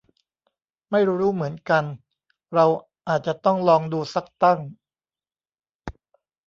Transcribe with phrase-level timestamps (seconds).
[0.91, 1.83] ไม่รู้เหมือนกัน
[2.53, 2.65] เรา
[3.07, 4.59] อาจจะต้องลองดูซักตั้ง